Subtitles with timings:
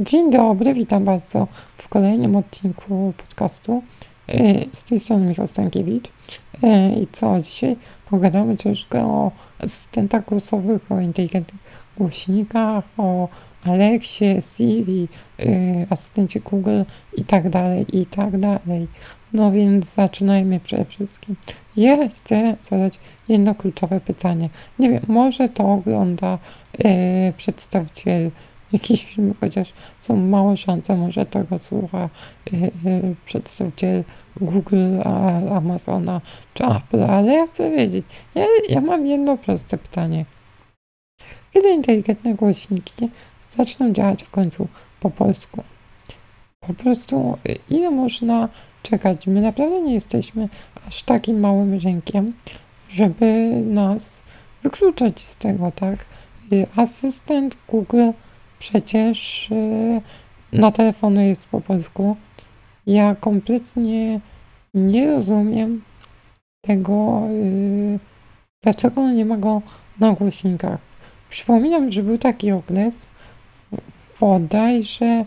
[0.00, 3.82] Dzień dobry, witam bardzo w kolejnym odcinku podcastu.
[4.28, 6.06] Y, z tej strony Michał Stankiewicz.
[6.06, 7.76] Y, I co, dzisiaj
[8.10, 11.60] pogadamy troszkę o asystentach głosowych, o inteligentnych
[11.96, 13.28] głośnikach, o
[13.64, 15.08] Alexie, Siri,
[15.40, 16.82] y, asystencie Google
[17.16, 18.86] i tak dalej, i tak dalej.
[19.32, 21.36] No więc zaczynajmy przede wszystkim.
[21.76, 24.48] Ja chcę zadać jedno kluczowe pytanie.
[24.78, 26.38] Nie wiem, może to ogląda
[27.36, 28.30] przedstawiciel
[28.72, 32.08] jakieś filmy, chociaż są małe szanse, może tego słucha
[32.52, 34.04] y, y, przedstawiciel
[34.40, 35.00] Google,
[35.54, 36.20] Amazona
[36.54, 40.24] czy Apple, ale ja chcę wiedzieć, ja, ja mam jedno proste pytanie.
[41.54, 43.08] Kiedy inteligentne głośniki
[43.48, 44.68] zaczną działać w końcu
[45.00, 45.62] po polsku?
[46.60, 48.48] Po prostu y, ile można
[48.82, 49.26] czekać?
[49.26, 50.48] My naprawdę nie jesteśmy
[50.88, 52.32] aż takim małym rynkiem,
[52.90, 54.22] żeby nas
[54.62, 56.04] wykluczać z tego, tak?
[56.76, 58.10] Asystent Google
[58.58, 60.00] Przecież y,
[60.52, 62.16] na telefonu jest po polsku.
[62.86, 64.20] Ja kompletnie
[64.74, 65.82] nie rozumiem
[66.60, 67.98] tego, y,
[68.62, 69.62] dlaczego nie ma go
[70.00, 70.80] na głośnikach.
[71.30, 73.08] Przypominam, że był taki okres,
[74.20, 75.24] bodajże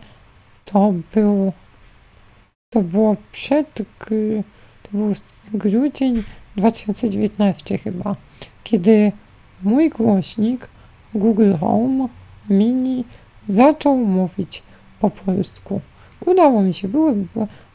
[0.65, 1.51] to był,
[2.69, 3.73] to było przed,
[4.83, 5.13] to był
[5.53, 6.23] grudzień
[6.55, 8.15] 2019 chyba,
[8.63, 9.11] kiedy
[9.63, 10.67] mój głośnik
[11.13, 12.07] Google Home
[12.49, 13.03] Mini
[13.45, 14.63] zaczął mówić
[14.99, 15.81] po polsku.
[16.25, 17.15] Udało mi się, były,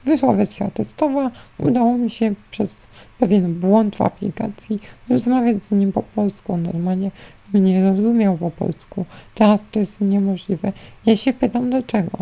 [0.04, 6.02] wyszła wersja testowa, udało mi się przez pewien błąd w aplikacji rozmawiać z nim po
[6.02, 6.56] polsku.
[6.56, 7.10] Normalnie
[7.54, 9.04] mnie rozumiał po polsku.
[9.34, 10.72] Teraz to jest niemożliwe.
[11.06, 12.18] Ja się pytam, dlaczego.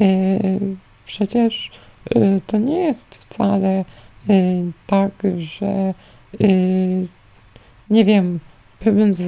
[0.00, 1.70] Yy, przecież
[2.14, 3.84] yy, to nie jest wcale
[4.28, 4.36] yy,
[4.86, 5.94] tak, że
[6.40, 7.06] yy,
[7.90, 8.40] nie wiem,
[8.80, 9.22] problem z,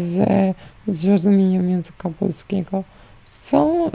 [0.86, 2.84] z zrozumieniem języka polskiego.
[3.28, 3.90] Są y,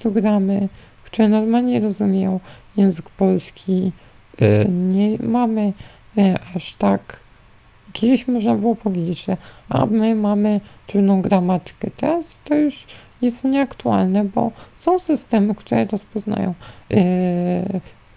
[0.00, 0.68] programy,
[1.04, 2.40] które normalnie rozumieją
[2.76, 3.92] język polski.
[4.42, 5.72] Y, nie mamy
[6.18, 7.20] y, aż tak.
[7.92, 9.36] Kiedyś można było powiedzieć, że
[9.68, 11.90] a my mamy trudną gramatykę.
[11.96, 12.86] Teraz to już
[13.22, 16.54] jest nieaktualne, bo są systemy, które rozpoznają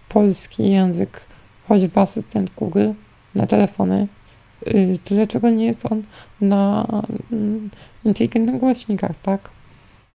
[0.09, 1.21] polski język,
[1.67, 2.91] choćby asystent Google
[3.35, 4.07] na telefony.
[5.03, 6.03] To dlaczego nie jest on
[6.41, 6.87] na
[7.31, 7.69] mm,
[8.05, 9.49] inteligentnych głośnikach, tak?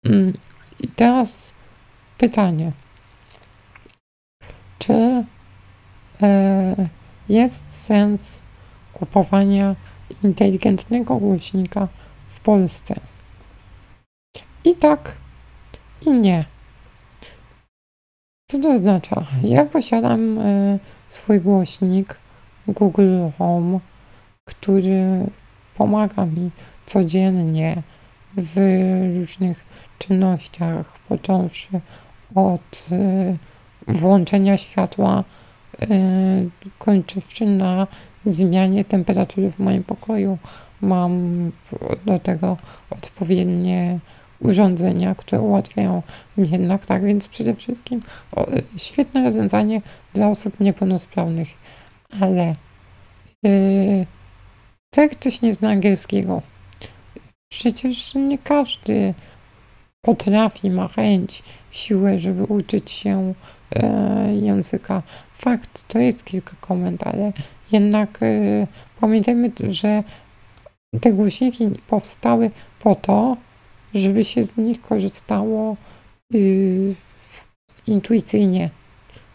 [0.05, 0.33] Mm,
[0.81, 1.55] I teraz
[2.19, 2.73] pytanie.
[4.79, 5.25] Czy
[6.23, 6.89] e,
[7.29, 8.43] jest sens
[8.93, 9.77] kupowania
[10.25, 11.89] inteligentnego głośnika
[12.29, 12.95] w Polsce?
[14.65, 15.17] I tak,
[16.07, 16.45] i nie.
[18.51, 19.27] Co to oznacza?
[19.45, 22.19] Ja posiadam e, swój głośnik
[22.69, 23.81] Google Home,
[24.45, 25.27] który
[25.75, 26.51] pomaga mi
[26.87, 27.83] codziennie
[28.37, 28.57] w
[29.17, 29.65] różnych
[29.99, 31.81] czynnościach, począwszy
[32.35, 35.25] od y, włączenia światła,
[35.83, 35.87] y,
[36.79, 37.87] kończywszy na
[38.25, 40.39] zmianie temperatury w moim pokoju.
[40.81, 41.53] Mam
[42.07, 42.57] do tego
[42.91, 43.99] odpowiednie
[44.41, 46.03] urządzenia, które ułatwiają
[46.37, 48.01] mi jednak tak, więc przede wszystkim
[48.77, 49.83] świetne rozwiązanie
[50.15, 51.49] dla osób niepełnosprawnych,
[52.21, 52.55] ale
[53.43, 54.07] yy,
[54.97, 56.43] jak ktoś nie zna angielskiego?
[57.53, 59.15] Przecież nie każdy
[60.03, 63.35] potrafi, ma chęć, siłę, żeby uczyć się
[63.73, 65.03] e, języka.
[65.35, 67.33] Fakt, to jest kilka komend, ale
[67.73, 68.67] jednak e,
[69.01, 70.05] pamiętajmy, że
[71.01, 73.37] te głośniki powstały po to,
[73.95, 75.77] żeby się z nich korzystało
[76.35, 76.95] y,
[77.87, 78.71] intuicyjnie,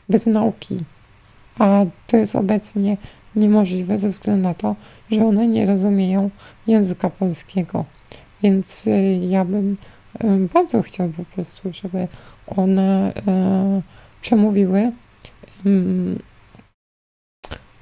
[0.09, 0.77] bez nauki.
[1.59, 2.97] A to jest obecnie
[3.35, 4.75] niemożliwe ze względu na to,
[5.11, 6.29] że one nie rozumieją
[6.67, 7.85] języka polskiego.
[8.43, 9.77] Więc y, ja bym
[10.23, 12.07] y, bardzo chciał po prostu, żeby
[12.47, 14.91] one y, przemówiły.
[15.65, 16.19] Mm,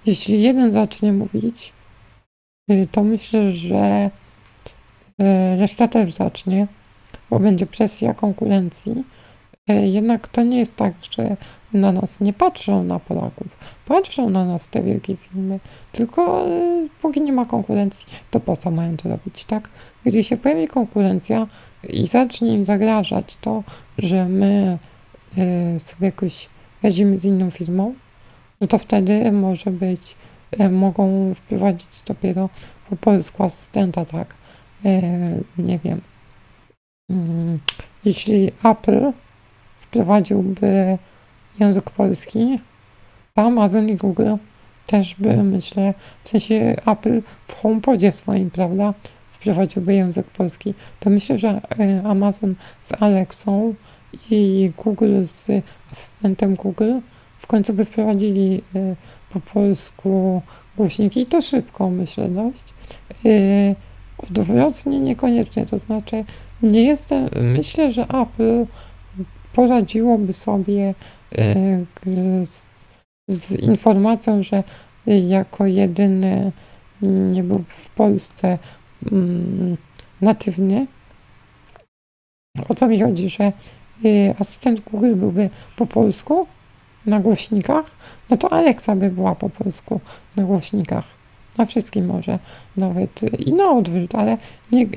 [0.05, 1.73] jeśli jeden zacznie mówić,
[2.91, 4.09] to myślę, że
[5.57, 6.67] reszta też zacznie,
[7.29, 9.03] bo będzie presja konkurencji.
[9.67, 11.37] Jednak to nie jest tak, że
[11.75, 13.47] na nas nie patrzą na Polaków.
[13.85, 15.59] Patrzą na nas te wielkie filmy,
[15.91, 19.69] tylko y, póki nie ma konkurencji, to po co mają to robić, tak?
[20.05, 21.47] Gdy się pojawi konkurencja
[21.89, 23.63] i zacznie im zagrażać to,
[23.97, 24.77] że my
[25.75, 26.49] y, sobie jakoś
[26.83, 27.93] radzimy z inną firmą,
[28.61, 30.15] no to wtedy może być,
[30.59, 32.49] y, mogą wprowadzić dopiero
[32.89, 34.35] po polsku asystenta, tak?
[35.57, 36.01] Nie wiem.
[37.09, 37.59] Mm,
[38.05, 39.11] jeśli Apple
[39.77, 40.97] wprowadziłby
[41.59, 42.59] język polski,
[43.35, 44.33] Amazon i Google
[44.87, 45.93] też by, myślę,
[46.23, 48.93] w sensie Apple w HomePodzie swoim, prawda,
[49.31, 53.73] wprowadziłby język polski, to myślę, że y, Amazon z Alexą
[54.29, 55.49] i Google z
[55.91, 56.93] asystentem Google
[57.39, 58.95] w końcu by wprowadzili y,
[59.33, 60.41] po polsku
[60.77, 62.73] głośniki i to szybko, myślę dość.
[63.25, 63.75] Y,
[64.17, 66.25] odwrotnie niekoniecznie, to znaczy
[66.63, 68.65] nie jestem, myślę, że Apple
[69.53, 70.93] poradziłoby sobie
[72.43, 72.67] z,
[73.27, 74.63] z informacją, że
[75.07, 76.51] jako jedyny
[77.01, 78.57] nie był w Polsce
[79.11, 79.77] mm,
[80.21, 80.87] natywny.
[82.69, 83.53] O co mi chodzi, że
[84.05, 86.47] y, asystent Google byłby po polsku
[87.05, 87.85] na głośnikach,
[88.29, 90.01] no to Alexa by była po polsku
[90.35, 91.05] na głośnikach.
[91.57, 92.39] Na wszystkim może
[92.77, 94.37] nawet i na odwrót, ale
[94.71, 94.87] nie,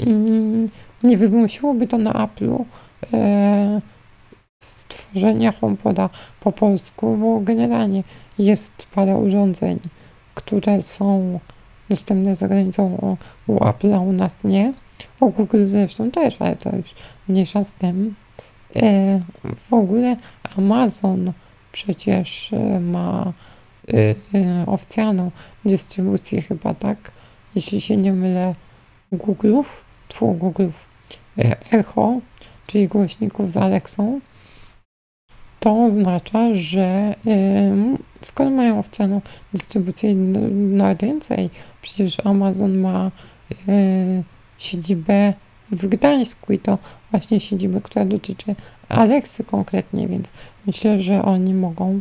[1.03, 2.65] nie wymusiłoby to na Apple'u
[3.13, 3.81] e,
[4.61, 6.11] stworzenia HomePoda
[6.41, 8.05] po polsku, bo generalnie
[8.39, 9.79] jest parę urządzeń,
[10.35, 11.41] które są
[11.89, 13.17] dostępne za granicą
[13.47, 14.73] u Apple'a, u nas nie.
[15.21, 16.95] O Google zresztą też, ale to już
[17.29, 18.15] mniejsza z tym.
[18.77, 19.21] E,
[19.69, 20.17] w ogóle
[20.57, 21.33] Amazon
[21.73, 23.33] przecież e, ma
[23.89, 25.31] e, oficjalną
[25.65, 27.13] dystrybucję chyba, tak?
[27.55, 28.55] Jeśli się nie mylę,
[29.13, 29.65] Google'ów,
[30.09, 30.73] tfu, Google'ów,
[31.39, 32.21] e, Echo,
[32.67, 34.21] czyli głośników z Alexą,
[35.61, 37.15] to oznacza, że
[38.21, 39.21] skoro mają oficjalną
[39.53, 40.15] dystrybucję
[40.55, 41.51] na więcej,
[41.83, 43.11] przecież Amazon ma
[43.69, 44.23] y,
[44.59, 45.35] siedzibę
[45.71, 46.79] w Gdańsku i to
[47.11, 48.55] właśnie siedzibę, która dotyczy
[48.89, 50.33] Aleksy konkretnie, więc
[50.67, 52.01] myślę, że oni mogą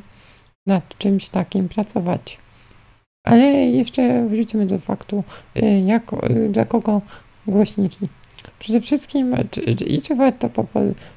[0.68, 2.38] nad czymś takim pracować.
[3.24, 5.24] Ale jeszcze wrócimy do faktu,
[5.57, 7.01] y, jak, y, dla kogo
[7.48, 8.07] głośniki.
[8.59, 10.65] Przede wszystkim, czy, i czy warto po,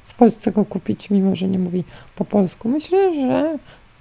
[0.21, 1.83] Polsce go kupić, mimo że nie mówi
[2.15, 2.69] po polsku?
[2.69, 3.57] Myślę, że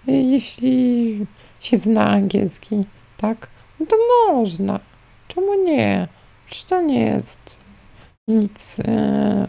[0.09, 1.27] y, jeśli
[1.61, 2.85] się zna angielski,
[3.17, 3.49] tak,
[3.81, 3.97] no to
[4.33, 4.81] można.
[5.29, 6.09] Czemu nie?
[6.47, 7.57] Przecież to nie jest
[8.29, 9.47] nic, e,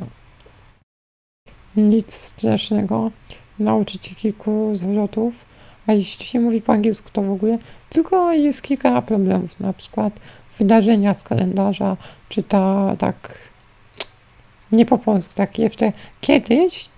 [1.78, 3.12] nic strasznego.
[3.60, 5.46] Nauczyć się kilku zwrotów,
[5.88, 7.58] a jeśli się mówi po angielsku, to w ogóle
[7.90, 10.20] tylko jest kilka problemów, na przykład
[10.58, 11.98] wydarzenia z kalendarza,
[12.30, 13.38] czy ta tak
[14.72, 16.90] nie po polsku, tak jeszcze kiedyś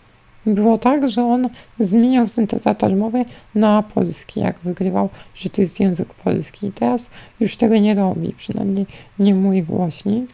[0.46, 1.50] było tak, że on
[1.80, 3.26] zmieniał syntezator mowy
[3.56, 6.72] na polski, jak wygrywał, że to jest język polski.
[6.72, 8.86] Teraz już tego nie robi, przynajmniej
[9.20, 10.30] nie mój głośnik.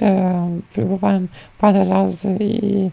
[0.00, 1.28] E, próbowałem
[1.58, 2.90] parę razy i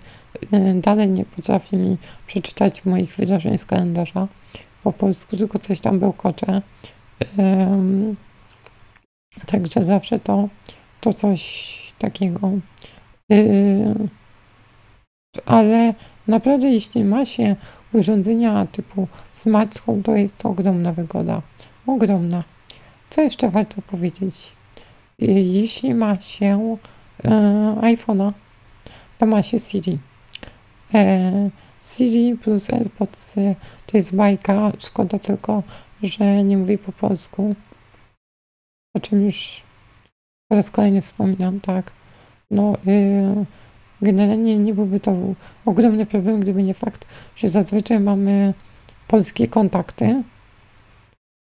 [0.52, 1.98] e, dalej nie potrafi mi
[2.28, 4.28] przeczytać moich wydarzeń z kalendarza
[4.84, 6.62] po polsku, tylko coś tam bełkocze.
[7.38, 7.80] E,
[9.46, 10.50] także zawsze to,
[11.02, 12.52] to coś takiego.
[13.32, 13.36] E,
[15.46, 15.94] ale
[16.28, 17.56] Naprawdę, jeśli ma się
[17.94, 21.42] urządzenia typu Smart Home, to jest to ogromna wygoda.
[21.88, 22.44] Ogromna.
[23.10, 24.52] Co jeszcze warto powiedzieć?
[25.24, 26.78] Y, jeśli ma się
[27.24, 27.30] e,
[27.82, 28.32] iPhone'a,
[29.18, 29.98] to ma się Siri.
[30.94, 31.50] E,
[31.82, 33.36] Siri plus AirPods
[33.86, 34.72] to jest bajka.
[34.80, 35.64] Szkoda tylko,
[36.04, 37.56] że nie mówi po polsku.
[38.96, 39.64] O czym już
[40.50, 41.92] po raz kolejny wspominam, tak.
[42.52, 43.46] No, y,
[44.02, 45.16] Generalnie nie byłby to
[45.66, 47.06] ogromny problem, gdyby nie fakt,
[47.36, 48.54] że zazwyczaj mamy
[49.08, 50.24] polskie kontakty.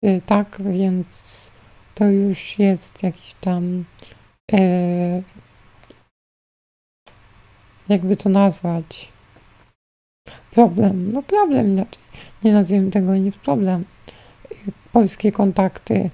[0.05, 1.52] Y, tak, więc
[1.94, 3.85] to już jest jakiś tam.
[4.52, 5.23] E,
[7.88, 9.08] jakby to nazwać?
[10.50, 11.12] Problem.
[11.12, 12.02] No, problem inaczej.
[12.45, 13.85] Nie nazwiemy tego niż problem.
[14.92, 16.11] Polskie kontakty,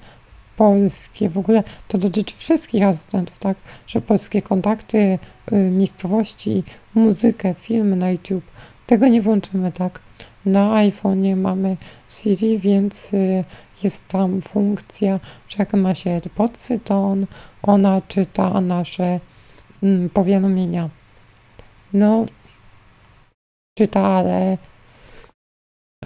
[0.56, 5.18] polskie, w ogóle to dotyczy wszystkich asystentów, tak, że polskie kontakty,
[5.52, 8.44] y, miejscowości, muzykę, filmy na YouTube,
[8.86, 10.00] tego nie włączymy, tak.
[10.46, 11.76] Na iPhone'ie mamy
[12.08, 13.44] Siri, więc y,
[13.82, 17.26] jest tam funkcja, że jak ma się AirPodsy, to on,
[17.62, 19.20] ona czyta nasze
[19.82, 20.88] mm, powiadomienia.
[21.92, 22.26] No,
[23.78, 24.56] czyta, ale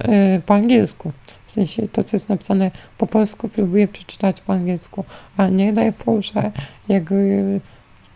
[0.09, 1.12] Y, po angielsku.
[1.50, 5.04] W sensie to, co jest napisane po polsku, próbuję przeczytać po angielsku.
[5.37, 6.52] A nie daj Boże,
[6.88, 7.61] jak y,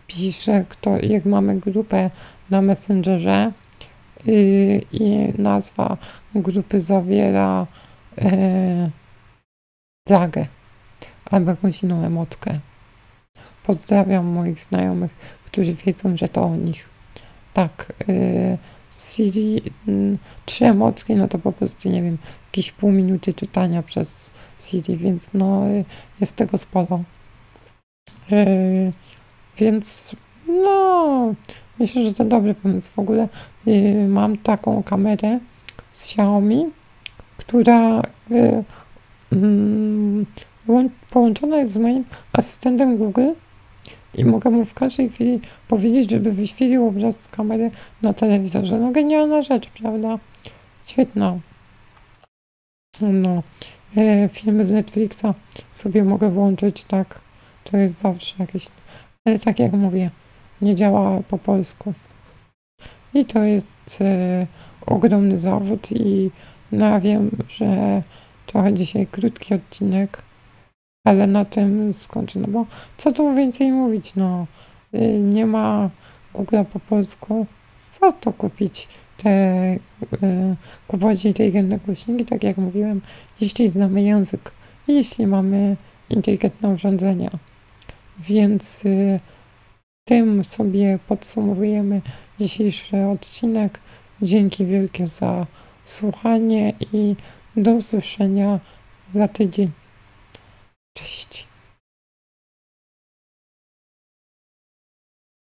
[0.07, 2.09] pisze, kto, jak mamy grupę
[2.49, 3.51] na Messengerze
[4.25, 5.97] yy, i nazwa
[6.35, 7.67] grupy zawiera
[8.17, 8.91] yy,
[10.07, 10.45] flagę
[11.25, 12.59] albo jakąś inną emotkę.
[13.65, 15.15] Pozdrawiam moich znajomych,
[15.45, 16.89] którzy wiedzą, że to o nich.
[17.53, 18.57] Tak, yy,
[18.95, 24.33] Siri mm, trzy emocje, no to po prostu, nie wiem, jakieś pół minuty czytania przez
[24.59, 25.63] Siri, więc no
[26.19, 27.03] jest tego sporo.
[28.31, 28.91] Yy,
[29.57, 30.15] więc
[30.47, 31.33] no,
[31.79, 32.91] myślę, że to dobry pomysł.
[32.91, 33.27] W ogóle
[33.65, 35.39] yy, mam taką kamerę
[35.93, 36.65] z Xiaomi,
[37.37, 38.63] która yy,
[41.09, 43.31] połączona jest z moim asystentem Google
[44.17, 48.79] i mogę mu w każdej chwili powiedzieć, żeby wyświetlił obraz z kamery na telewizorze.
[48.79, 50.19] No genialna rzecz, prawda?
[50.83, 51.39] Świetna.
[53.01, 53.43] No,
[53.97, 55.25] e, filmy z Netflixa
[55.71, 57.19] sobie mogę włączyć, tak.
[57.63, 58.67] To jest zawsze jakieś.
[59.25, 60.09] Ale tak jak mówię,
[60.61, 61.93] nie działa po polsku.
[63.13, 64.47] I to jest e,
[64.85, 66.31] ogromny zawód i
[66.71, 68.01] no ja wiem, że
[68.45, 70.21] trochę dzisiaj krótki odcinek,
[71.05, 72.65] ale na tym skończę, no bo
[72.97, 74.47] co tu więcej mówić, no
[74.93, 75.89] y, nie ma
[76.33, 77.45] Google po polsku,
[78.01, 79.29] warto kupić te,
[79.73, 79.79] y,
[80.87, 83.01] kupować inteligentne głośniki, tak jak mówiłem,
[83.41, 84.51] jeśli znamy język
[84.87, 85.77] jeśli mamy
[86.09, 87.31] inteligentne urządzenia.
[88.19, 89.19] Więc y,
[90.07, 92.01] tym sobie podsumowujemy
[92.39, 93.79] dzisiejszy odcinek.
[94.21, 95.45] Dzięki wielkie za
[95.85, 97.15] słuchanie i
[97.57, 98.59] do usłyszenia
[99.07, 99.71] za tydzień.
[100.97, 101.47] Cześć.